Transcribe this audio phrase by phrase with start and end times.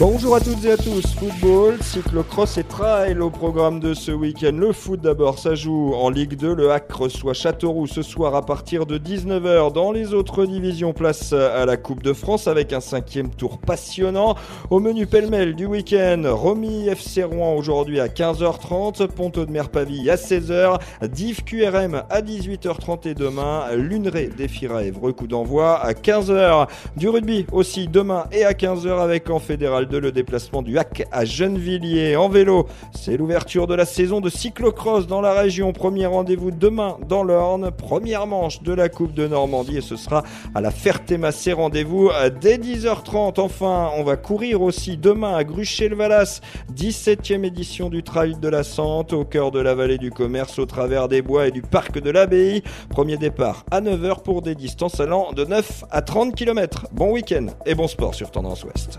[0.00, 4.52] Bonjour à toutes et à tous, football, cyclocross et trail au programme de ce week-end.
[4.56, 8.40] Le foot d'abord, ça joue en Ligue 2, le HAC reçoit Châteauroux ce soir à
[8.40, 9.74] partir de 19h.
[9.74, 14.36] Dans les autres divisions, place à la Coupe de France avec un cinquième tour passionnant.
[14.70, 20.16] Au menu pêle-mêle du week-end, Romy FC Rouen aujourd'hui à 15h30, Ponto de Merpavie à
[20.16, 20.80] 16h,
[21.10, 26.68] Div QRM à 18h30 et demain, Luneray défiera Évreux, coup d'envoi à 15h.
[26.96, 31.24] Du rugby aussi demain et à 15h avec en fédéral le déplacement du HAC à
[31.24, 32.16] Gennevilliers.
[32.16, 35.72] En vélo, c'est l'ouverture de la saison de cyclocross dans la région.
[35.72, 37.70] Premier rendez-vous demain dans l'Orne.
[37.70, 40.22] Première manche de la Coupe de Normandie et ce sera
[40.54, 41.52] à la Ferté-Massé.
[41.52, 43.40] Rendez-vous dès 10h30.
[43.40, 46.40] Enfin, on va courir aussi demain à Gruchet-le-Valas.
[46.74, 50.66] 17e édition du Trail de la Sante au cœur de la vallée du commerce au
[50.66, 52.62] travers des bois et du parc de l'Abbaye.
[52.88, 56.86] Premier départ à 9h pour des distances allant de 9 à 30 km.
[56.92, 58.98] Bon week-end et bon sport sur Tendance Ouest.